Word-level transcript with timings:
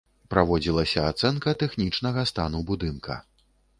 Праводзілася 0.33 1.03
ацэнка 1.11 1.53
тэхнічнага 1.65 2.21
стану 2.31 2.63
будынка. 2.71 3.23